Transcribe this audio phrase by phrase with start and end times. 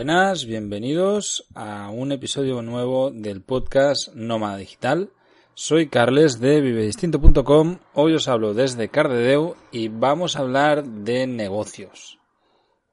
[0.00, 5.10] Buenas, bienvenidos a un episodio nuevo del podcast Nómada Digital.
[5.52, 7.80] Soy Carles de vivedistinto.com.
[7.92, 12.18] Hoy os hablo desde Cardedeu y vamos a hablar de negocios.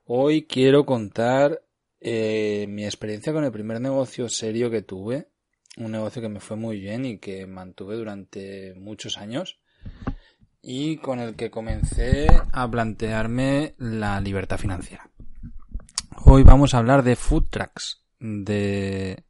[0.03, 1.61] Hoy quiero contar
[2.01, 5.29] eh, mi experiencia con el primer negocio serio que tuve.
[5.77, 9.61] Un negocio que me fue muy bien y que mantuve durante muchos años.
[10.61, 15.09] Y con el que comencé a plantearme la libertad financiera.
[16.23, 19.23] Hoy vamos a hablar de food trucks, de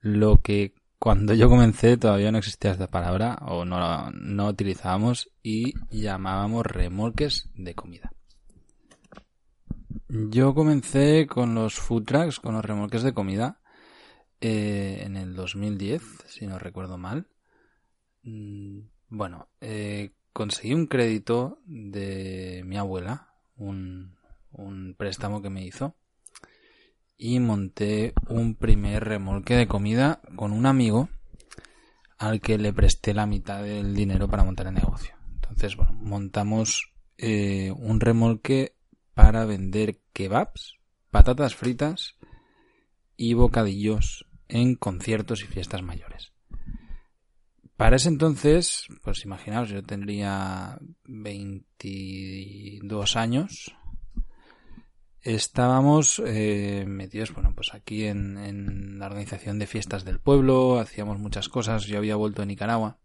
[0.00, 5.74] lo que cuando yo comencé todavía no existía esta palabra o no, no utilizábamos y
[5.90, 8.12] llamábamos remolques de comida.
[10.08, 13.60] Yo comencé con los food trucks, con los remolques de comida,
[14.40, 17.28] eh, en el 2010, si no recuerdo mal.
[18.22, 24.16] Mm, bueno, eh, conseguí un crédito de mi abuela, un,
[24.52, 25.94] un préstamo que me hizo
[27.24, 31.08] y monté un primer remolque de comida con un amigo
[32.18, 35.14] al que le presté la mitad del dinero para montar el negocio.
[35.36, 38.76] Entonces, bueno, montamos eh, un remolque
[39.14, 40.76] para vender kebabs,
[41.10, 42.16] patatas fritas
[43.16, 46.34] y bocadillos en conciertos y fiestas mayores.
[47.78, 53.74] Para ese entonces, pues imaginaos, yo tendría 22 años,
[55.24, 61.48] estábamos eh, metidos, bueno, pues aquí en, la organización de fiestas del pueblo, hacíamos muchas
[61.48, 62.98] cosas, yo había vuelto a Nicaragua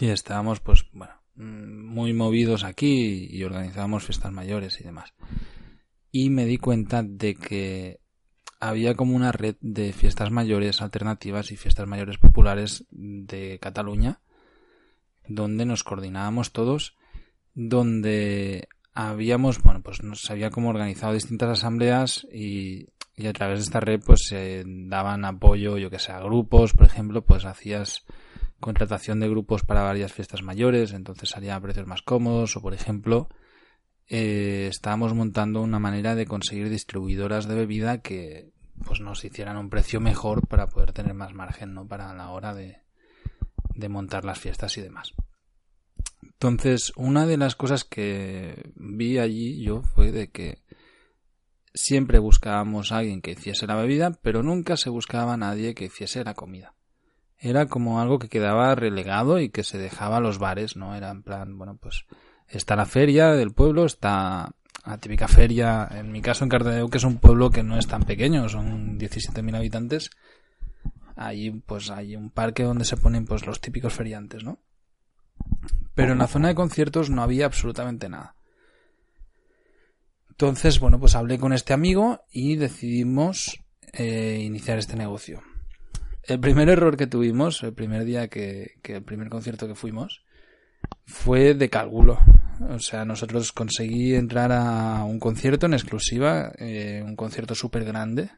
[0.00, 5.12] y estábamos, pues, bueno, mm, muy movidos aquí y organizábamos fiestas mayores y demás.
[6.10, 8.00] Y me di cuenta de que
[8.58, 14.20] había como una red de fiestas mayores alternativas y fiestas mayores populares de Cataluña,
[15.26, 16.96] donde nos coordinábamos todos,
[17.54, 23.64] donde habíamos, bueno, pues nos había como organizado distintas asambleas y, y a través de
[23.64, 28.04] esta red pues se daban apoyo, yo que sé, a grupos, por ejemplo, pues hacías
[28.60, 32.74] contratación de grupos para varias fiestas mayores, entonces salían a precios más cómodos, o por
[32.74, 33.28] ejemplo,
[34.08, 38.50] eh, estábamos montando una manera de conseguir distribuidoras de bebida que
[38.84, 41.86] pues nos hicieran un precio mejor para poder tener más margen, ¿no?
[41.86, 42.78] Para la hora de,
[43.74, 45.12] de montar las fiestas y demás.
[46.22, 50.62] Entonces, una de las cosas que vi allí yo fue de que
[51.74, 55.86] siempre buscábamos a alguien que hiciese la bebida, pero nunca se buscaba a nadie que
[55.86, 56.74] hiciese la comida.
[57.38, 60.94] Era como algo que quedaba relegado y que se dejaba a los bares, ¿no?
[60.94, 62.06] Era en plan, bueno, pues
[62.48, 64.54] está la feria del pueblo, está
[64.84, 67.86] la típica feria, en mi caso en Cardedeu, que es un pueblo que no es
[67.86, 70.10] tan pequeño, son 17.000 habitantes,
[71.16, 74.58] allí pues hay un parque donde se ponen pues los típicos feriantes, ¿no?
[75.94, 78.34] Pero en la zona de conciertos no había absolutamente nada.
[80.30, 83.60] Entonces, bueno, pues hablé con este amigo y decidimos
[83.92, 85.42] eh, iniciar este negocio.
[86.24, 90.24] El primer error que tuvimos, el primer día que, el primer concierto que fuimos,
[91.04, 92.18] fue de cálculo.
[92.70, 98.30] O sea, nosotros conseguí entrar a un concierto en exclusiva, eh, un concierto súper grande,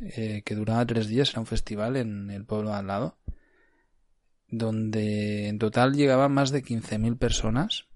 [0.00, 3.16] eh, que duraba tres días, era un festival en el pueblo al lado
[4.48, 7.86] donde en total llegaban más de 15.000 personas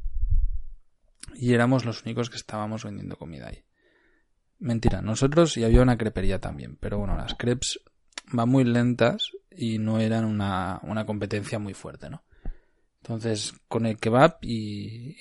[1.34, 3.64] y éramos los únicos que estábamos vendiendo comida ahí.
[4.58, 7.80] Mentira, nosotros y había una crepería también, pero bueno, las crepes
[8.32, 12.22] van muy lentas y no eran una, una competencia muy fuerte, ¿no?
[13.02, 15.16] Entonces, con el kebab y,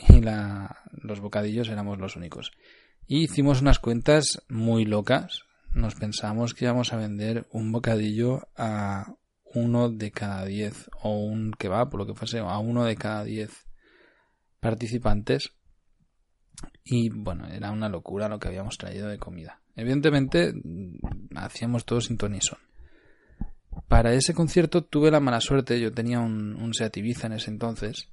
[1.02, 2.52] los bocadillos éramos los únicos.
[3.08, 5.44] Y hicimos unas cuentas muy locas.
[5.74, 9.16] Nos pensamos que íbamos a vender un bocadillo a
[9.54, 12.96] uno de cada diez o un que va por lo que fuese a uno de
[12.96, 13.68] cada diez
[14.60, 15.54] participantes.
[16.84, 19.62] Y bueno era una locura lo que habíamos traído de comida.
[19.76, 22.60] Evidentemente mm, hacíamos todo sin tonison
[23.88, 27.52] para ese concierto tuve la mala suerte yo tenía un, un Seat Ibiza en ese
[27.52, 28.10] entonces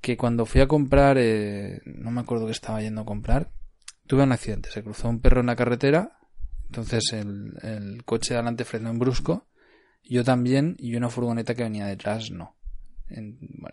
[0.00, 3.50] que cuando fui a comprar eh, no me acuerdo que estaba yendo a comprar
[4.06, 4.70] tuve un accidente.
[4.70, 6.18] Se cruzó un perro en la carretera
[6.66, 9.46] entonces el, el coche de adelante frenó en brusco
[10.02, 12.56] yo también y una furgoneta que venía detrás no.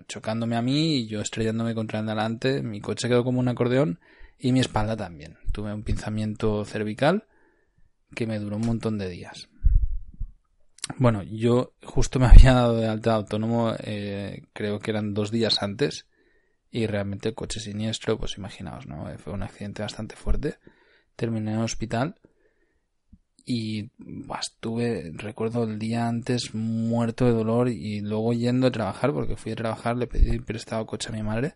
[0.08, 4.00] chocándome a mí y yo estrellándome contra el delante, mi coche quedó como un acordeón
[4.38, 5.38] y mi espalda también.
[5.52, 7.26] Tuve un pinzamiento cervical
[8.16, 9.50] que me duró un montón de días.
[10.98, 15.62] Bueno, yo justo me había dado de alta autónomo, eh, creo que eran dos días
[15.62, 16.08] antes,
[16.70, 19.08] y realmente el coche siniestro, pues imaginaos, ¿no?
[19.18, 20.58] Fue un accidente bastante fuerte.
[21.16, 22.16] Terminé en el hospital
[23.50, 23.92] y
[24.38, 29.54] estuve, recuerdo el día antes muerto de dolor y luego yendo a trabajar, porque fui
[29.54, 31.56] a trabajar, le pedí prestado coche a mi madre,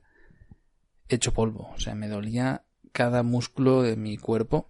[1.09, 4.69] hecho polvo, o sea, me dolía cada músculo de mi cuerpo.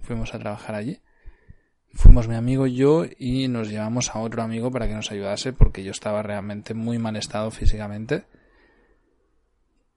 [0.00, 1.00] fuimos a trabajar allí.
[1.92, 5.52] Fuimos mi amigo y yo y nos llevamos a otro amigo para que nos ayudase
[5.52, 8.24] porque yo estaba realmente muy mal estado físicamente.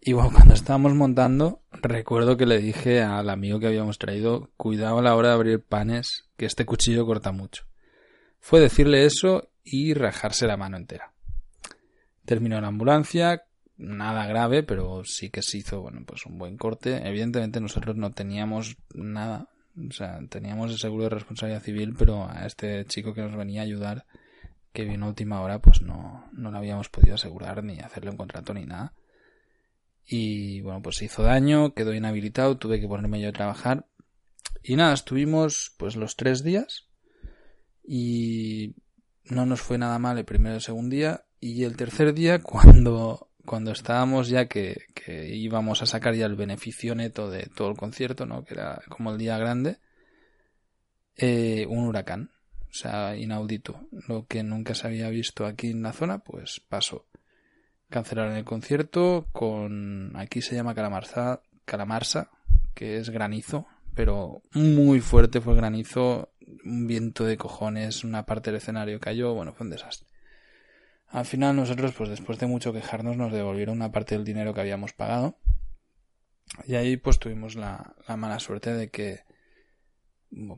[0.01, 4.99] Y bueno, cuando estábamos montando, recuerdo que le dije al amigo que habíamos traído, cuidado
[4.99, 7.65] a la hora de abrir panes, que este cuchillo corta mucho.
[8.39, 11.11] Fue decirle eso y rajarse la mano entera.
[12.25, 13.43] Terminó la ambulancia,
[13.77, 17.07] nada grave, pero sí que se hizo, bueno, pues un buen corte.
[17.07, 22.45] Evidentemente nosotros no teníamos nada, o sea, teníamos el seguro de responsabilidad civil, pero a
[22.45, 24.05] este chico que nos venía a ayudar,
[24.73, 28.17] que vino a última hora, pues no, no lo habíamos podido asegurar ni hacerle un
[28.17, 28.93] contrato ni nada.
[30.11, 33.85] Y bueno, pues se hizo daño, quedó inhabilitado, tuve que ponerme yo a trabajar.
[34.63, 36.87] Y nada, estuvimos pues los tres días
[37.83, 38.73] y
[39.25, 41.25] no nos fue nada mal el primer y el segundo día.
[41.39, 46.35] Y el tercer día, cuando, cuando estábamos ya que, que íbamos a sacar ya el
[46.35, 48.43] beneficio neto de todo el concierto, ¿no?
[48.43, 49.77] Que era como el día grande,
[51.17, 52.31] eh, un huracán.
[52.67, 53.87] O sea, inaudito.
[54.07, 57.08] Lo que nunca se había visto aquí en la zona, pues pasó.
[57.89, 62.29] Cancelaron el concierto con, aquí se llama Calamarza, Calamarsa,
[62.75, 63.65] que es granizo,
[63.95, 66.29] pero muy fuerte fue el granizo,
[66.63, 70.07] un viento de cojones, una parte del escenario cayó, bueno, fue un desastre.
[71.07, 74.61] Al final nosotros, pues después de mucho quejarnos, nos devolvieron una parte del dinero que
[74.61, 75.37] habíamos pagado.
[76.67, 79.23] Y ahí pues tuvimos la, la mala suerte de que,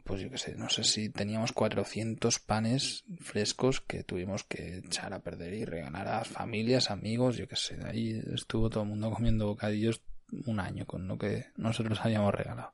[0.04, 5.14] pues yo qué sé, no sé si teníamos 400 panes frescos que tuvimos que echar
[5.14, 7.80] a perder y regalar a familias, amigos, yo qué sé.
[7.86, 10.02] Ahí estuvo todo el mundo comiendo bocadillos
[10.46, 12.74] un año con lo que nosotros habíamos regalado.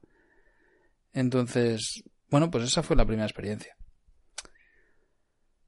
[1.14, 3.76] Entonces, bueno, pues esa fue la primera experiencia.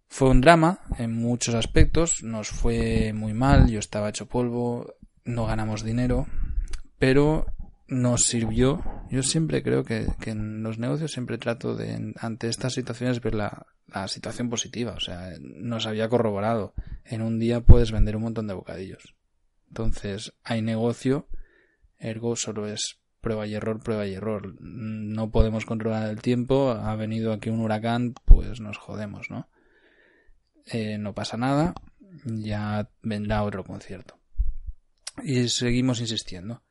[0.07, 5.45] Fue un drama en muchos aspectos, nos fue muy mal, yo estaba hecho polvo, no
[5.45, 6.27] ganamos dinero,
[6.97, 7.45] pero
[7.87, 8.83] nos sirvió.
[9.09, 13.65] Yo siempre creo que, en los negocios siempre trato de, ante estas situaciones, ver la,
[13.87, 14.93] la, situación positiva.
[14.93, 16.73] O sea, nos había corroborado.
[17.05, 19.15] En un día puedes vender un montón de bocadillos.
[19.67, 21.27] Entonces, hay negocio,
[21.97, 24.55] ergo solo es prueba y error, prueba y error.
[24.59, 29.49] No podemos controlar el tiempo, ha venido aquí un huracán, pues nos jodemos, ¿no?
[30.65, 31.73] Eh, no pasa nada,
[32.25, 34.19] ya vendrá otro concierto.
[35.23, 36.63] Y seguimos insistiendo.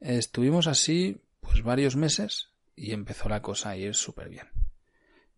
[0.00, 4.46] Estuvimos así pues varios meses y empezó la cosa a ir súper bien.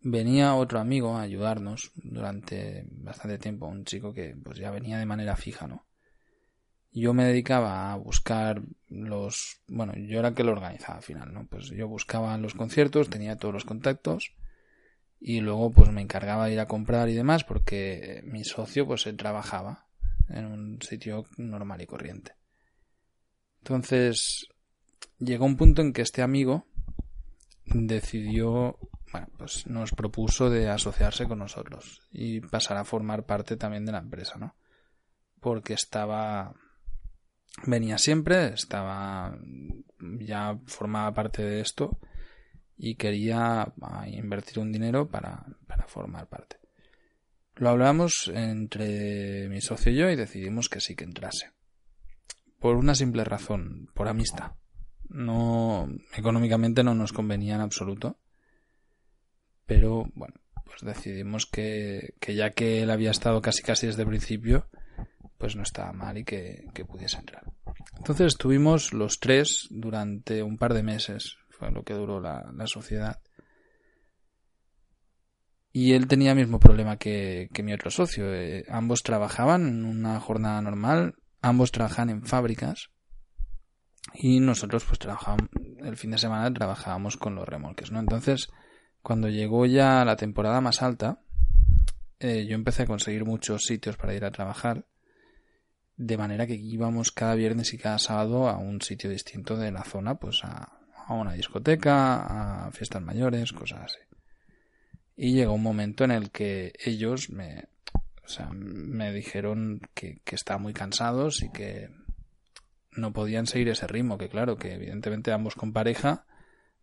[0.01, 5.05] Venía otro amigo a ayudarnos durante bastante tiempo, un chico que pues ya venía de
[5.05, 5.85] manera fija, ¿no?
[6.91, 11.33] Yo me dedicaba a buscar los, bueno, yo era el que lo organizaba al final,
[11.33, 11.47] ¿no?
[11.47, 14.33] Pues yo buscaba los conciertos, tenía todos los contactos
[15.19, 19.07] y luego pues me encargaba de ir a comprar y demás porque mi socio pues
[19.07, 19.87] él trabajaba
[20.27, 22.33] en un sitio normal y corriente.
[23.59, 24.50] Entonces
[25.19, 26.65] llegó un punto en que este amigo
[27.65, 28.77] decidió,
[29.11, 33.91] bueno, pues nos propuso de asociarse con nosotros y pasar a formar parte también de
[33.91, 34.55] la empresa, ¿no?
[35.39, 36.53] Porque estaba
[37.65, 39.37] venía siempre, estaba
[39.99, 41.99] ya formaba parte de esto
[42.77, 46.57] y quería ah, invertir un dinero para, para formar parte.
[47.55, 51.51] Lo hablamos entre mi socio y yo y decidimos que sí que entrase.
[52.59, 54.53] Por una simple razón, por amistad.
[55.11, 58.17] No, económicamente no nos convenía en absoluto.
[59.65, 64.07] Pero bueno, pues decidimos que, que ya que él había estado casi casi desde el
[64.07, 64.67] principio,
[65.37, 67.43] pues no estaba mal y que, que pudiese entrar.
[67.97, 71.37] Entonces estuvimos los tres durante un par de meses
[71.69, 73.19] lo que duró la, sociedad.
[75.71, 78.33] Y él tenía el mismo problema que, mi otro socio.
[78.33, 82.89] Eh, ambos trabajaban en una jornada normal, ambos trabajaban en fábricas
[84.13, 87.99] y nosotros pues trabajábamos, el fin de semana trabajábamos con los remolques, ¿no?
[87.99, 88.49] Entonces,
[89.01, 91.21] cuando llegó ya la temporada más alta,
[92.19, 94.85] eh, yo empecé a conseguir muchos sitios para ir a trabajar,
[95.97, 99.83] de manera que íbamos cada viernes y cada sábado a un sitio distinto de la
[99.83, 100.77] zona, pues a,
[101.09, 103.99] una discoteca, a fiestas mayores, cosas así.
[105.17, 107.65] Y llegó un momento en el que ellos me,
[108.23, 111.89] o sea, me dijeron que, que estaban muy cansados y que
[112.91, 116.25] no podían seguir ese ritmo, que claro, que evidentemente ambos con pareja,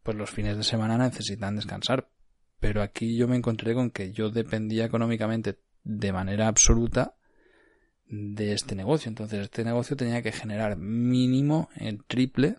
[0.02, 2.08] pues los fines de semana necesitan descansar.
[2.60, 7.14] Pero aquí yo me encontré con que yo dependía económicamente de manera absoluta
[8.06, 9.08] de este negocio.
[9.08, 12.56] Entonces este negocio tenía que generar mínimo el triple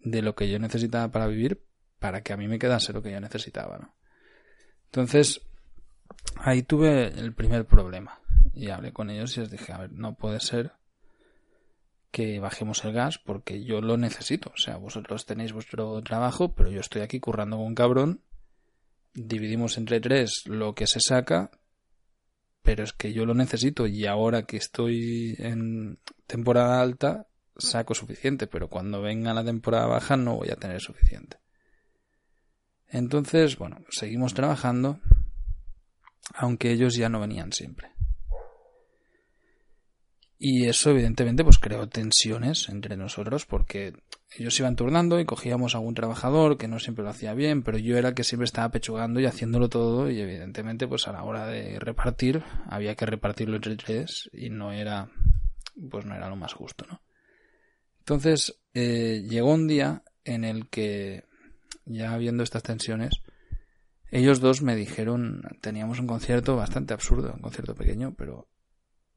[0.00, 1.64] de lo que yo necesitaba para vivir
[1.98, 3.94] para que a mí me quedase lo que yo necesitaba, ¿no?
[4.86, 5.40] Entonces,
[6.36, 8.20] ahí tuve el primer problema
[8.52, 10.72] y hablé con ellos y les dije, a ver, no puede ser
[12.14, 14.52] que bajemos el gas porque yo lo necesito.
[14.54, 18.20] O sea, vosotros tenéis vuestro trabajo, pero yo estoy aquí currando con un cabrón.
[19.14, 21.50] Dividimos entre tres lo que se saca,
[22.62, 28.46] pero es que yo lo necesito y ahora que estoy en temporada alta saco suficiente,
[28.46, 31.38] pero cuando venga la temporada baja no voy a tener suficiente.
[32.86, 35.00] Entonces, bueno, seguimos trabajando,
[36.32, 37.90] aunque ellos ya no venían siempre.
[40.46, 43.94] Y eso evidentemente pues creó tensiones entre nosotros porque
[44.36, 47.78] ellos iban turnando y cogíamos a algún trabajador que no siempre lo hacía bien, pero
[47.78, 51.24] yo era el que siempre estaba pechugando y haciéndolo todo y evidentemente pues a la
[51.24, 55.08] hora de repartir había que repartirlo entre tres y no era
[55.90, 57.00] pues no era lo más justo, ¿no?
[58.00, 61.24] Entonces eh, llegó un día en el que
[61.86, 63.22] ya viendo estas tensiones
[64.10, 68.46] ellos dos me dijeron teníamos un concierto bastante absurdo, un concierto pequeño, pero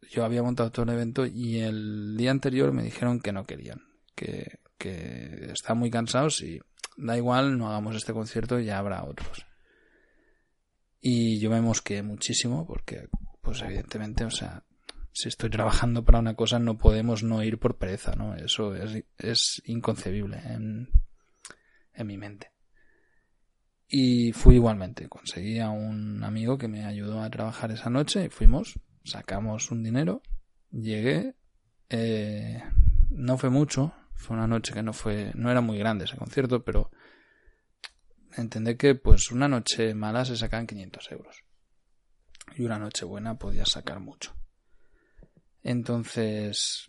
[0.10, 3.82] yo había montado todo el evento y el día anterior me dijeron que no querían,
[4.16, 6.60] que, que están muy cansados y
[6.98, 9.46] da igual, no hagamos este concierto, ya habrá otros.
[11.00, 13.08] Y yo me mosqué muchísimo porque,
[13.42, 14.64] pues evidentemente, o sea,
[15.14, 18.36] si estoy trabajando para una cosa no podemos no ir por pereza, ¿no?
[18.36, 20.90] Eso es, es inconcebible en,
[21.94, 22.52] en mi mente.
[23.88, 28.30] Y fui igualmente, conseguí a un amigo que me ayudó a trabajar esa noche y
[28.30, 30.22] fuimos sacamos un dinero,
[30.72, 31.36] llegué,
[31.90, 32.64] eh,
[33.10, 36.64] no fue mucho, fue una noche que no fue, no era muy grande ese concierto,
[36.64, 36.92] pero
[38.36, 41.44] entendé que pues una noche mala se sacan 500 euros
[42.56, 44.36] y una noche buena podía sacar mucho.
[45.64, 46.88] Entonces,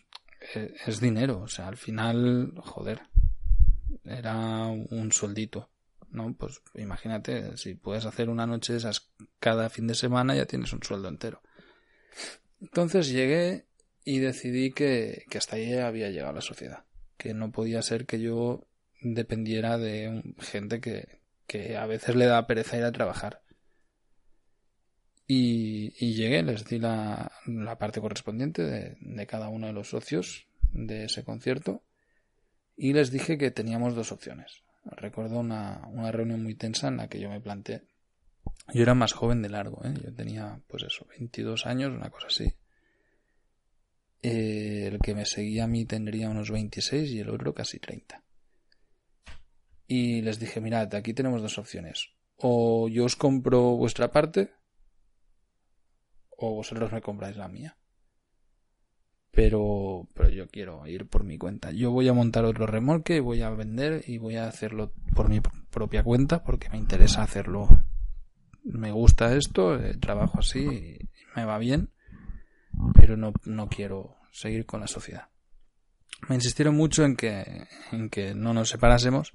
[0.55, 3.03] eh, es dinero, o sea, al final, joder,
[4.05, 5.71] era un sueldito,
[6.11, 6.35] ¿no?
[6.35, 9.11] Pues imagínate, si puedes hacer una noche esas
[9.41, 11.43] cada fin de semana ya tienes un sueldo entero.
[12.61, 13.67] Entonces llegué
[14.05, 16.85] y decidí que, hasta ahí había llegado la sociedad,
[17.17, 18.67] que no podía ser que yo
[19.00, 23.43] dependiera de gente que, a veces le da pereza ir a trabajar.
[25.27, 30.47] Y, llegué, les di la, la parte correspondiente de, de, cada uno de los socios
[30.73, 31.83] de ese concierto
[32.77, 34.62] y les dije que teníamos dos opciones.
[34.85, 37.83] Recuerdo una, una reunión muy tensa en la que yo me planteé
[38.73, 39.95] yo era más joven de largo, ¿eh?
[40.03, 42.53] Yo tenía, pues eso, 22 años, una cosa así.
[44.23, 48.23] Eh, el que me seguía a mí tendría unos 26 y el otro casi 30.
[49.87, 52.11] Y les dije, mirad, aquí tenemos dos opciones.
[52.37, 54.50] O yo os compro vuestra parte,
[56.37, 57.77] o vosotros me compráis la mía.
[59.31, 61.71] Pero, pero yo quiero ir por mi cuenta.
[61.71, 65.41] Yo voy a montar otro remolque, voy a vender y voy a hacerlo por mi
[65.71, 67.69] propia cuenta porque me interesa hacerlo
[68.65, 70.99] me gusta esto, eh, trabajo así,
[71.35, 71.91] me va bien,
[72.95, 75.29] pero no, no quiero seguir con la sociedad.
[76.29, 79.33] Me insistieron mucho en que, en que no nos separásemos,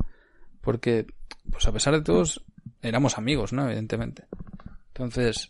[0.61, 1.07] porque,
[1.51, 2.43] pues a pesar de todos,
[2.81, 3.65] éramos amigos, ¿no?
[3.65, 4.27] Evidentemente.
[4.87, 5.49] Entonces,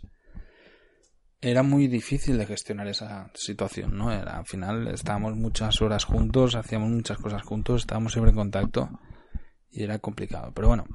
[1.41, 4.11] era muy difícil de gestionar esa situación, ¿no?
[4.11, 8.89] Era, al final estábamos muchas horas juntos, hacíamos muchas cosas juntos, estábamos siempre en contacto
[9.69, 10.53] y era complicado.
[10.53, 10.85] Pero bueno,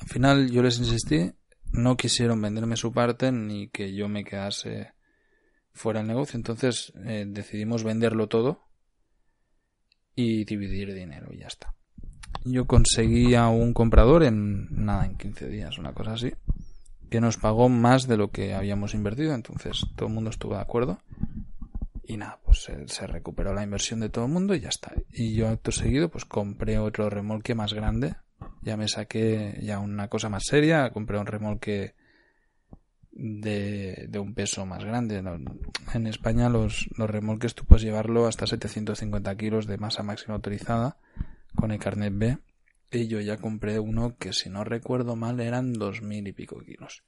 [0.00, 1.32] al final yo les insistí
[1.76, 4.92] no quisieron venderme su parte ni que yo me quedase
[5.72, 6.36] fuera del negocio.
[6.36, 8.62] Entonces eh, decidimos venderlo todo
[10.14, 11.74] y dividir dinero y ya está.
[12.44, 16.32] Yo conseguí a un comprador en nada, en 15 días, una cosa así,
[17.10, 19.34] que nos pagó más de lo que habíamos invertido.
[19.34, 20.98] Entonces todo el mundo estuvo de acuerdo.
[22.08, 24.92] Y nada, pues se, se recuperó la inversión de todo el mundo y ya está.
[25.12, 28.14] Y yo acto seguido pues compré otro remolque más grande
[28.66, 31.94] ya me saqué ya una cosa más seria, compré un remolque
[33.12, 35.22] de, de un peso más grande.
[35.94, 40.98] En España los, los remolques tú puedes llevarlo hasta 750 kilos de masa máxima autorizada
[41.54, 42.38] con el carnet B.
[42.90, 46.58] Y yo ya compré uno que si no recuerdo mal eran dos mil y pico
[46.58, 47.04] kilos.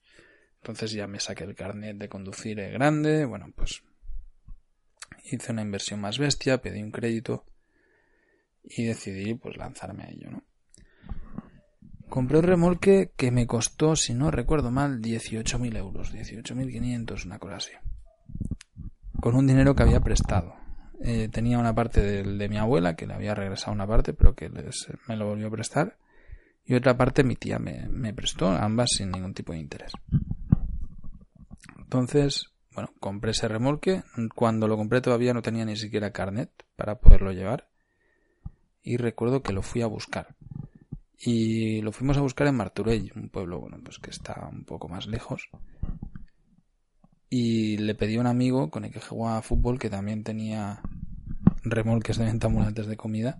[0.61, 3.25] Entonces ya me saqué el carnet de conducir grande.
[3.25, 3.83] Bueno, pues
[5.25, 7.43] hice una inversión más bestia, pedí un crédito
[8.63, 10.48] y decidí pues lanzarme a ello, ¿no?
[12.09, 17.57] Compré un remolque que me costó, si no recuerdo mal, 18.000 euros, 18.500, una cosa
[17.57, 17.71] así.
[19.21, 20.55] Con un dinero que había prestado.
[21.01, 24.49] Eh, tenía una parte de, mi abuela, que le había regresado una parte, pero que
[25.07, 25.97] me lo volvió a prestar.
[26.65, 29.91] Y otra parte mi tía me, me prestó, ambas sin ningún tipo de interés.
[31.77, 34.01] Entonces, bueno, compré ese remolque.
[34.33, 37.67] Cuando lo compré todavía no tenía ni siquiera carnet para poderlo llevar.
[38.81, 40.35] Y recuerdo que lo fui a buscar
[41.19, 44.87] y lo fuimos a buscar en Marturell, un pueblo bueno, pues que está un poco
[44.87, 45.49] más lejos.
[47.29, 50.81] Y le pedí a un amigo con el que jugaba fútbol que también tenía
[51.63, 53.39] remolques de venta ambulantes de comida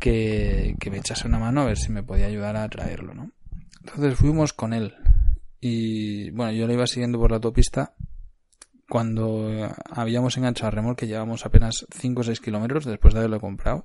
[0.00, 3.30] que, que me echase una mano a ver si me podía ayudar a traerlo, ¿no?
[3.80, 4.94] Entonces fuimos con él
[5.60, 7.94] y bueno, yo lo iba siguiendo por la autopista
[8.88, 13.84] cuando habíamos enganchado a remolque, llevamos apenas 5 o 6 kilómetros después de haberlo comprado,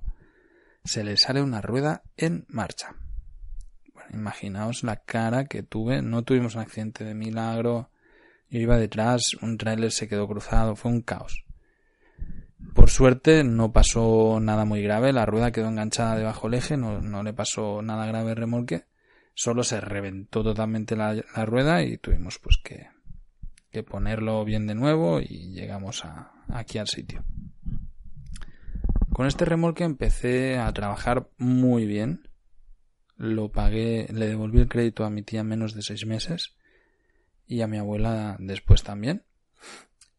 [0.86, 2.96] se le sale una rueda en marcha.
[3.94, 7.90] Bueno, imaginaos la cara que tuve, no tuvimos un accidente de milagro,
[8.50, 11.44] yo iba detrás, un tráiler se quedó cruzado, fue un caos.
[12.74, 17.24] Por suerte no pasó nada muy grave, la rueda quedó enganchada debajo del eje, no,
[17.24, 18.86] le pasó nada grave al remolque,
[19.34, 21.16] solo se reventó totalmente la,
[21.46, 22.94] rueda y tuvimos pues que,
[23.84, 26.04] ponerlo bien de nuevo y llegamos
[26.48, 27.26] aquí al sitio.
[29.16, 32.28] Con este remolque empecé a trabajar muy bien,
[33.16, 36.58] lo pagué, le devolví el crédito a mi tía en menos de seis meses
[37.48, 39.24] y a mi abuela después también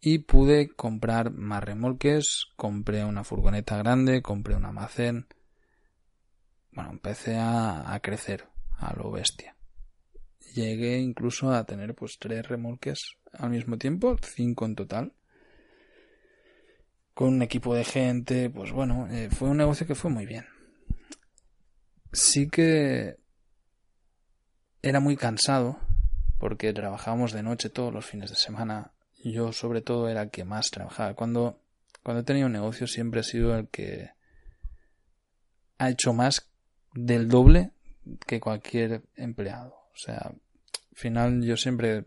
[0.00, 5.26] y pude comprar más remolques, compré una furgoneta grande, compré un almacén.
[6.72, 8.48] Bueno, empecé a, crecer
[8.78, 9.56] a lo bestia.
[10.54, 15.12] Llegué incluso a tener pues tres remolques al mismo tiempo, cinco en total.
[17.16, 20.44] Con un equipo de gente, pues bueno, eh, fue un negocio que fue muy bien.
[22.12, 23.16] Sí que
[24.82, 25.80] era muy cansado
[26.38, 28.92] porque trabajábamos de noche todos los fines de semana
[29.24, 31.14] yo sobre todo era el que más trabajaba.
[31.14, 31.62] Cuando,
[32.02, 34.10] cuando he tenido un negocio siempre he sido el que
[35.78, 36.50] ha hecho más
[36.92, 37.70] del doble
[38.26, 39.74] que cualquier empleado.
[39.94, 40.40] O sea, al
[40.92, 42.04] final yo siempre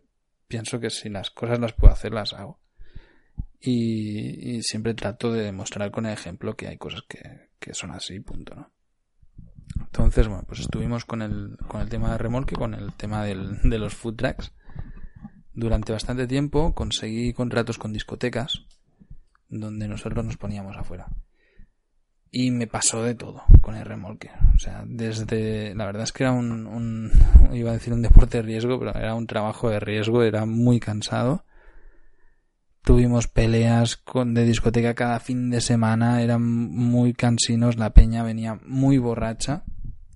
[0.48, 2.59] pienso que si las cosas las puedo hacer, las hago.
[3.62, 8.20] Y, siempre trato de demostrar con el ejemplo que hay cosas que, que son así,
[8.20, 8.72] punto, ¿no?
[9.80, 13.58] Entonces, bueno, pues estuvimos con el, con el tema de remolque, con el tema del,
[13.64, 14.52] de los food trucks
[15.60, 18.66] durante bastante tiempo conseguí contratos con discotecas
[19.50, 21.08] donde nosotros nos poníamos afuera.
[22.32, 24.30] Y me pasó de todo con el remolque.
[24.56, 25.74] O sea, desde.
[25.74, 27.12] La verdad es que era un, un.
[27.54, 30.80] Iba a decir un deporte de riesgo, pero era un trabajo de riesgo, era muy
[30.80, 31.44] cansado.
[32.90, 38.60] Tuvimos peleas con, de discoteca cada fin de semana, eran muy cansinos, la peña venía
[38.66, 39.64] muy borracha.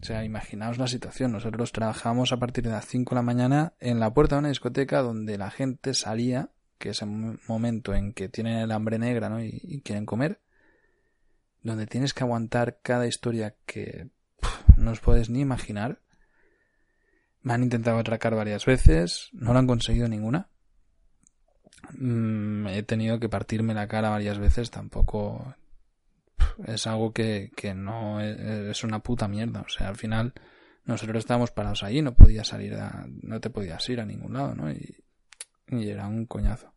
[0.01, 1.33] O sea, imaginaos la situación.
[1.33, 4.49] Nosotros trabajamos a partir de las 5 de la mañana en la puerta de una
[4.49, 9.29] discoteca donde la gente salía, que es el momento en que tienen el hambre negra
[9.29, 9.39] ¿no?
[9.39, 10.41] y, quieren comer,
[11.61, 14.07] donde tienes que aguantar cada historia que
[14.77, 16.01] no os podéis ni imaginar.
[17.43, 20.49] Me han intentado atracar varias veces, no lo han conseguido ninguna.
[21.91, 25.55] Mm, he tenido que partirme la cara varias veces, tampoco
[26.65, 29.61] es algo que, que no es, una puta mierda.
[29.61, 30.33] O sea, al final
[30.85, 34.55] nosotros estábamos parados ahí, no podías salir a, no te podías ir a ningún lado,
[34.55, 34.71] ¿no?
[34.71, 36.73] Y era un coñazo.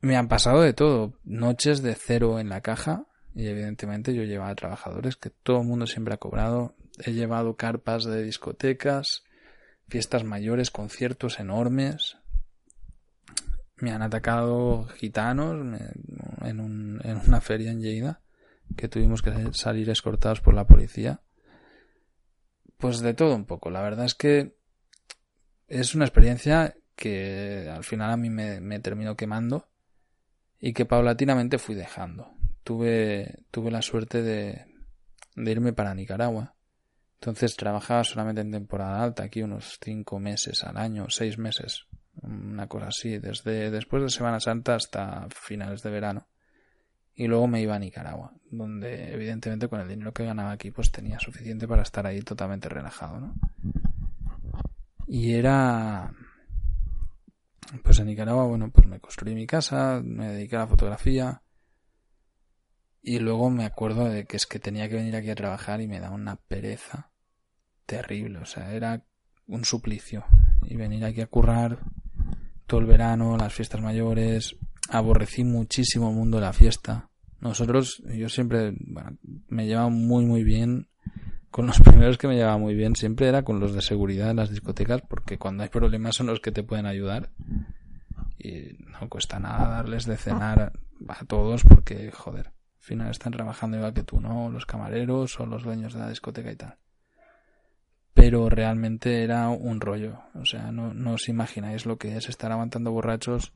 [0.00, 4.54] Me han pasado de todo, noches de cero en la caja, y evidentemente yo llevaba
[4.54, 6.76] trabajadores que todo el mundo siempre ha cobrado.
[7.04, 9.24] He llevado carpas de discotecas,
[9.88, 12.17] fiestas mayores, conciertos enormes,
[13.80, 15.54] me han atacado gitanos
[16.42, 18.20] en, un, en una feria en Lleida
[18.76, 21.20] que tuvimos que salir escortados por la policía.
[22.76, 23.70] Pues de todo un poco.
[23.70, 24.56] La verdad es que
[25.66, 29.68] es una experiencia que al final a mí me, terminó quemando
[30.60, 32.30] y que paulatinamente fui dejando.
[32.64, 34.66] Tuve, tuve la suerte de,
[35.34, 36.54] de irme para Nicaragua.
[37.14, 41.86] Entonces trabajaba solamente en temporada alta, aquí unos cinco meses al año, seis meses
[42.22, 46.28] una cosa así, desde después de Semana Santa hasta finales de verano.
[47.14, 50.92] Y luego me iba a Nicaragua, donde evidentemente con el dinero que ganaba aquí pues
[50.92, 53.34] tenía suficiente para estar ahí totalmente relajado, ¿no?
[55.08, 56.12] Y era...
[57.82, 61.42] Pues en Nicaragua, bueno, pues me construí mi casa, me dediqué a la fotografía.
[63.02, 65.88] Y luego me acuerdo de que es que tenía que venir aquí a trabajar y
[65.88, 67.10] me daba una pereza
[67.84, 68.38] terrible.
[68.38, 69.02] O sea, era
[69.46, 70.24] un suplicio.
[70.62, 71.80] Y venir aquí a currar
[72.68, 74.54] todo el verano, las fiestas mayores,
[74.90, 77.08] aborrecí muchísimo el mundo de la fiesta.
[77.40, 79.16] Nosotros, yo siempre, bueno,
[79.48, 80.88] me llevaba muy muy bien.
[81.50, 84.36] Con los primeros que me llevaba muy bien siempre era con los de seguridad en
[84.36, 87.30] las discotecas, porque cuando hay problemas son los que te pueden ayudar.
[88.38, 90.72] Y no cuesta nada darles de cenar
[91.08, 94.50] a todos porque, joder, al final están trabajando igual que tú, ¿no?
[94.50, 96.78] Los camareros o los dueños de la discoteca y tal
[98.18, 100.18] pero realmente era un rollo.
[100.34, 103.52] O sea, no, os imagináis lo que es estar aguantando borrachos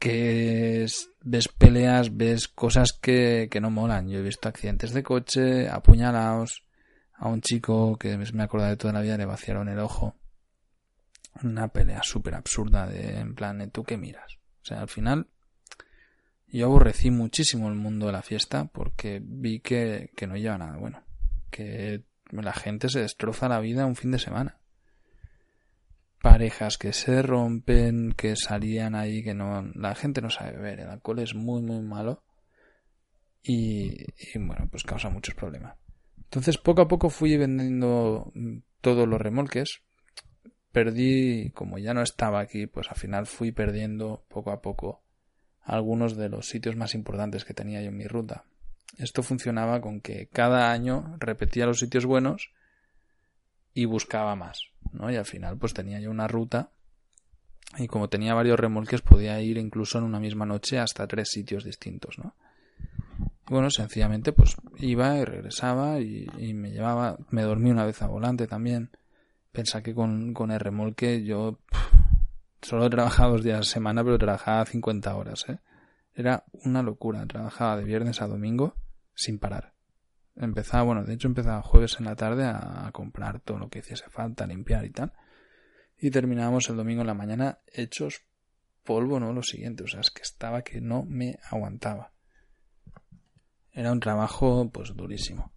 [0.00, 0.84] que
[1.22, 4.08] ves peleas, ves cosas que, que, no molan.
[4.08, 6.64] Yo he visto accidentes de coche, apuñalados,
[7.14, 10.16] a un chico que me acuerdo de toda la vida le vaciaron el ojo.
[11.44, 14.38] Una pelea súper absurda de en plan, ¿tú qué miras?
[14.62, 15.28] O sea, al final
[16.48, 20.78] Yo aborrecí muchísimo el mundo de la fiesta porque vi que, que no lleva nada
[20.78, 21.04] bueno.
[21.50, 24.58] Que la gente se destroza la vida un fin de semana.
[26.22, 29.62] Parejas que se rompen, que salían ahí, que no.
[29.74, 30.80] La gente no sabe beber.
[30.80, 32.22] El alcohol es muy, muy malo.
[33.42, 35.76] Y, y bueno, pues causa muchos problemas.
[36.18, 38.32] Entonces, poco a poco fui vendiendo
[38.80, 39.82] todos los remolques.
[40.72, 45.02] Perdí, como ya no estaba aquí, pues al final fui perdiendo poco a poco
[45.62, 48.44] algunos de los sitios más importantes que tenía yo en mi ruta.
[48.98, 52.52] Esto funcionaba con que cada año repetía los sitios buenos
[53.72, 55.10] y buscaba más, ¿no?
[55.10, 56.70] Y al final pues tenía yo una ruta
[57.78, 61.64] y como tenía varios remolques podía ir incluso en una misma noche hasta tres sitios
[61.64, 62.34] distintos, ¿no?
[63.48, 68.06] Y bueno, sencillamente pues iba y regresaba y, me llevaba, me dormí una vez a
[68.06, 68.90] volante también.
[69.50, 71.58] Pensaba que con, con el remolque yo
[72.62, 75.58] solo trabajaba dos días a la semana, pero trabajaba 50 horas, ¿eh?
[76.20, 77.26] Era una locura.
[77.26, 78.76] Trabajaba de viernes a domingo
[79.14, 79.72] sin parar.
[80.36, 84.10] Empezaba, bueno, de hecho empezaba jueves en la tarde a, comprar todo lo que hiciese
[84.10, 85.14] falta, limpiar y tal.
[85.96, 88.20] Y terminábamos el domingo en la mañana hechos
[88.84, 89.32] polvo, ¿no?
[89.32, 92.12] Lo siguiente, o sea, es que estaba que no me aguantaba.
[93.72, 95.54] Era un trabajo, pues, durísimo.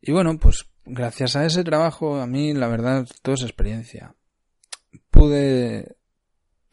[0.00, 4.16] Y bueno, pues, gracias a ese trabajo, a mí, la verdad, todo es experiencia.
[5.12, 5.99] Pude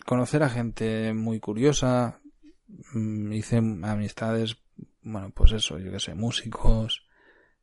[0.08, 2.22] conocer a gente muy curiosa,
[2.94, 4.56] mm, hice amistades,
[5.02, 7.06] bueno, pues eso, yo que sé, músicos,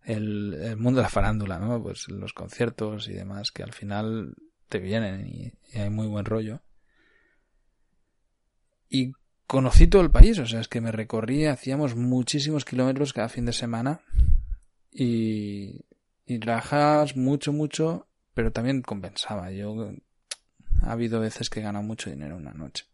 [0.03, 1.83] el, mundo de la farándula, ¿no?
[1.83, 4.35] Pues los conciertos y demás que al final
[4.69, 6.61] te vienen y, hay muy buen rollo.
[8.91, 9.13] Y
[9.47, 13.47] conocí todo el país, o sea, es que me recorrí, hacíamos muchísimos kilómetros cada fin
[13.47, 14.03] de semana
[14.93, 15.81] y,
[16.27, 16.39] y
[17.17, 19.51] mucho, mucho, pero también compensaba.
[19.51, 19.95] Yo
[20.83, 22.85] ha habido veces que he ganado mucho dinero una noche.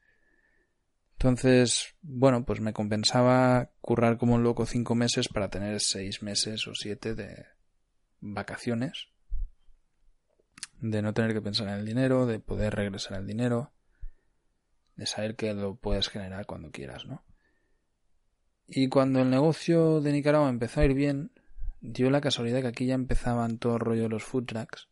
[1.13, 6.67] Entonces, bueno, pues me compensaba currar como un loco cinco meses para tener seis meses
[6.67, 7.47] o siete de
[8.21, 9.09] vacaciones.
[10.81, 13.71] De no tener que pensar en el dinero, de poder regresar el dinero,
[14.97, 17.23] de saber que lo puedes generar cuando quieras, ¿no?
[18.67, 21.33] Y cuando el negocio de Nicaragua empezó a ir bien,
[21.81, 24.90] dio la casualidad que aquí ya empezaban todo el rollo de los food trucks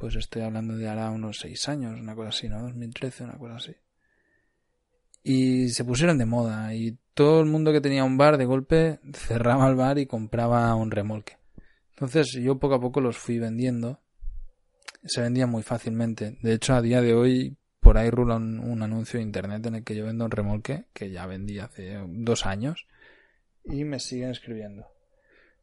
[0.00, 2.62] pues estoy hablando de ahora unos seis años, una cosa así, ¿no?
[2.62, 3.76] 2013, una cosa así.
[5.22, 8.98] Y se pusieron de moda y todo el mundo que tenía un bar de golpe
[9.12, 11.36] cerraba el bar y compraba un remolque.
[11.90, 14.00] Entonces yo poco a poco los fui vendiendo.
[15.04, 16.38] Se vendían muy fácilmente.
[16.40, 19.84] De hecho, a día de hoy por ahí rula un, anuncio de internet en el
[19.84, 22.86] que yo vendo un remolque que ya vendí hace dos años
[23.64, 24.86] y me siguen escribiendo.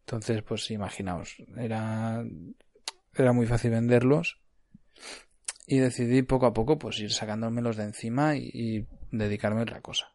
[0.02, 2.24] Entonces, pues imaginaos, era
[3.24, 4.40] era muy fácil venderlos
[5.68, 10.12] y decidí poco a poco pues ir sacándomelos de encima y, dedicarme a otra cosa.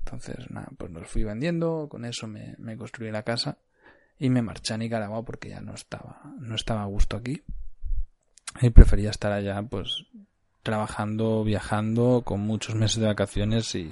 [0.00, 3.58] Entonces, nada, pues los fui vendiendo, con eso me, construí la casa
[4.18, 7.42] y me marché a Nicaragua porque ya no estaba, no estaba a gusto aquí
[8.60, 10.04] y prefería estar allá pues
[10.62, 13.90] trabajando, viajando con muchos meses de vacaciones y,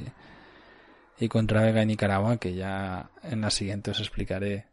[1.18, 4.66] y con Travega en Nicaragua que ya en la siguiente os explicaré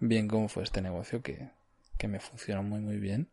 [0.00, 1.50] bien cómo fue este negocio que,
[1.96, 3.30] que me funcionó muy muy bien.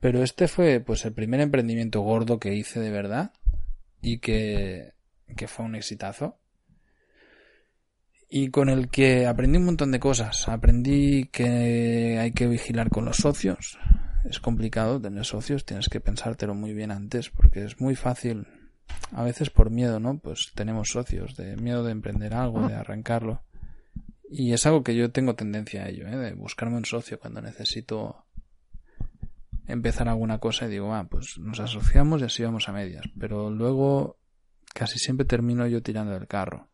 [0.00, 3.32] Pero este fue pues el primer emprendimiento gordo que hice de verdad
[4.00, 4.94] y que,
[5.36, 6.38] que fue un exitazo.
[8.28, 10.48] Y con el que aprendí un montón de cosas.
[10.48, 13.78] Aprendí que hay que vigilar con los socios.
[14.28, 18.48] Es complicado tener socios, tienes que pensártelo muy bien antes porque es muy fácil.
[19.12, 20.18] A veces por miedo, ¿no?
[20.18, 23.42] Pues tenemos socios, de miedo de emprender algo, de arrancarlo.
[24.34, 26.16] Y es algo que yo tengo tendencia a ello, ¿eh?
[26.16, 28.24] de buscarme un socio cuando necesito
[29.66, 33.04] empezar alguna cosa y digo, ah, pues nos asociamos y así vamos a medias.
[33.18, 34.18] Pero luego
[34.72, 36.70] casi siempre termino yo tirando del carro.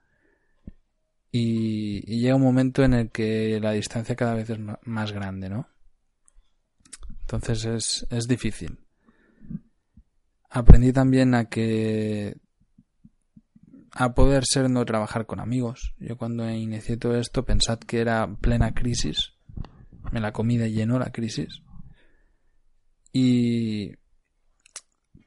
[1.32, 5.48] Y, y llega un momento en el que la distancia cada vez es más grande,
[5.48, 5.68] ¿no?
[7.22, 8.78] Entonces es, es difícil.
[10.48, 12.36] Aprendí también a que
[13.92, 15.94] a poder ser no trabajar con amigos.
[15.98, 19.34] Yo cuando inicié todo esto pensad que era plena crisis.
[20.12, 21.62] Me la comí de lleno la crisis.
[23.12, 23.92] Y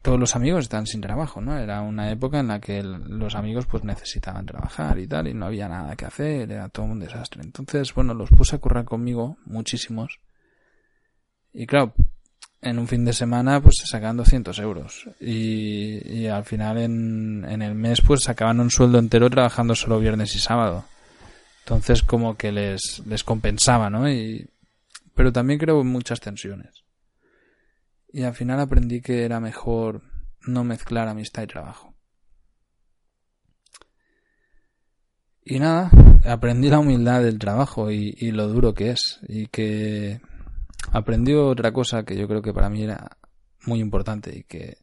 [0.01, 1.57] todos los amigos están sin trabajo, ¿no?
[1.57, 5.45] Era una época en la que los amigos pues necesitaban trabajar y tal y no
[5.45, 7.41] había nada que hacer, era todo un desastre.
[7.43, 10.19] Entonces, bueno, los puse a currar conmigo muchísimos.
[11.53, 11.93] Y claro,
[12.61, 15.09] en un fin de semana pues se sacaban 200 euros.
[15.19, 20.35] Y, al final en, en, el mes pues sacaban un sueldo entero trabajando solo viernes
[20.35, 20.85] y sábado.
[21.63, 24.47] Entonces como que les, les compensaba no y,
[25.15, 26.83] pero también creo muchas tensiones.
[28.13, 30.01] Y al final aprendí que era mejor
[30.41, 31.95] no mezclar amistad y trabajo.
[35.43, 35.89] Y nada,
[36.25, 39.19] aprendí la humildad del trabajo y, y, lo duro que es.
[39.27, 40.21] Y que
[40.91, 43.17] aprendí otra cosa que yo creo que para mí era
[43.65, 44.77] muy importante y que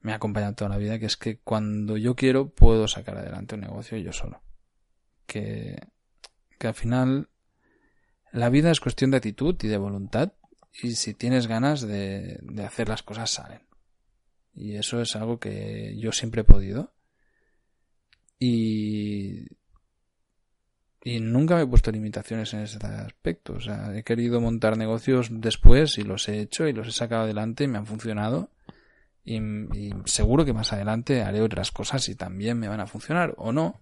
[0.00, 3.54] me ha acompañado toda la vida, que es que cuando yo quiero puedo sacar adelante
[3.54, 4.42] un negocio yo solo.
[5.26, 5.80] Que,
[6.58, 7.28] que al final
[8.32, 10.32] la vida es cuestión de actitud y de voluntad
[10.82, 13.62] y si tienes ganas de, de hacer las cosas salen.
[14.54, 16.94] Y eso es algo que yo siempre he podido.
[18.38, 19.46] Y,
[21.06, 23.52] y nunca me he puesto limitaciones en ese aspecto.
[23.52, 27.22] O sea, he querido montar negocios después y los he hecho y los he sacado
[27.22, 28.50] adelante y me han funcionado.
[29.22, 33.34] Y, y, seguro que más adelante haré otras cosas y también me van a funcionar
[33.36, 33.80] o no.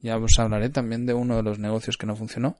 [0.00, 2.56] Ya os hablaré también de uno de los negocios que no funcionó.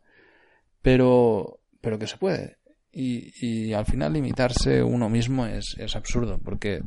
[0.83, 2.59] Pero, pero que se puede.
[2.93, 6.81] Y, y al final limitarse uno mismo es, es absurdo porque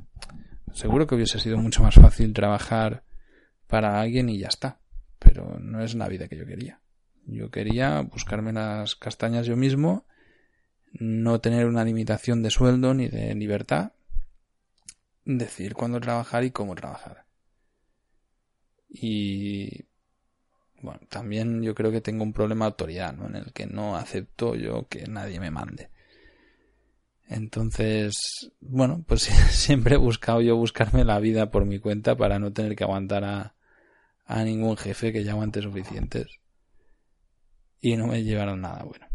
[0.72, 3.04] seguro que hubiese sido mucho más fácil trabajar
[3.68, 4.80] para alguien y ya está.
[5.20, 6.80] Pero no es la vida que yo quería.
[7.32, 10.06] Yo quería buscarme las castañas yo mismo,
[10.94, 13.94] no tener una limitación de sueldo ni de libertad,
[15.26, 17.26] decir cuándo trabajar y cómo trabajar.
[18.90, 19.86] Y
[20.82, 23.28] bueno, también yo creo que tengo un problema de autoridad, ¿no?
[23.28, 25.90] En el que no acepto yo que nadie me mande.
[27.28, 32.52] Entonces, bueno, pues siempre he buscado yo buscarme la vida por mi cuenta para no
[32.52, 33.56] tener que aguantar a,
[34.26, 36.40] a ningún jefe que ya aguante suficientes.
[37.82, 39.08] Y no me llevaron nada bueno.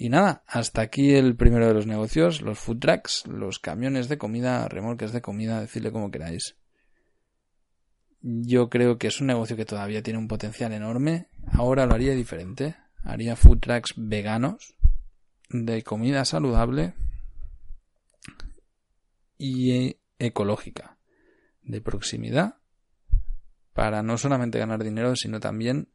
[0.00, 4.16] Y nada, hasta aquí el primero de los negocios, los food trucks, los camiones de
[4.16, 6.56] comida, remolques de comida, decirle como queráis.
[8.20, 11.28] Yo creo que es un negocio que todavía tiene un potencial enorme.
[11.50, 12.76] Ahora lo haría diferente.
[13.02, 14.76] Haría food trucks veganos,
[15.50, 16.94] de comida saludable
[19.36, 20.98] y ecológica,
[21.62, 22.56] de proximidad,
[23.72, 25.88] para no solamente ganar dinero, sino también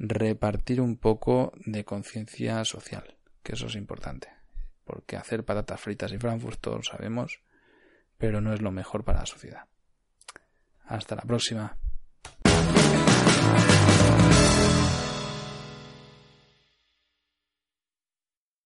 [0.00, 4.28] repartir un poco de conciencia social, que eso es importante,
[4.84, 7.40] porque hacer patatas fritas y frankfurt todos sabemos,
[8.16, 9.66] pero no es lo mejor para la sociedad.
[10.86, 11.76] Hasta la próxima.